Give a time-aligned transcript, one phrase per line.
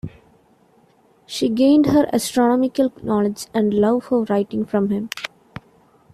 [1.27, 5.09] She gained her astronomical knowledge and love for writing from him.